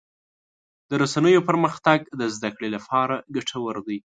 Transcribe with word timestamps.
د 0.89 0.91
رسنیو 1.03 1.45
پرمختګ 1.49 1.99
د 2.19 2.21
زدهکړې 2.35 2.69
لپاره 2.75 3.15
ګټور 3.35 3.75
دی. 3.87 3.97